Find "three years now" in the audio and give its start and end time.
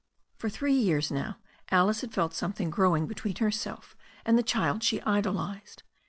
0.49-1.37